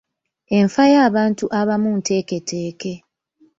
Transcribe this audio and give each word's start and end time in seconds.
Enfa 0.57 0.83
y'abantu 0.93 1.45
abamu 1.59 1.89
nteeketeeke. 1.97 2.93